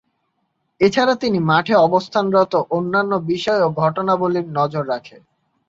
এছাড়াও, 0.81 1.15
তিনি 1.15 1.39
মাঠে 1.41 1.73
অবস্থানরত 1.87 2.53
অন্যান্য 2.69 3.11
বিষয় 3.31 3.61
ও 3.61 3.67
ঘটনাবলী 3.81 4.41
নজর 4.57 4.83
রাখেন। 4.89 5.21